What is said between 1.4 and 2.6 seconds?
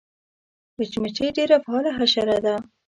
فعاله حشره ده